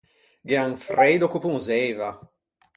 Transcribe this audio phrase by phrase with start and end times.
[0.47, 2.09] Gh’ea un freido ch’o ponzeiva.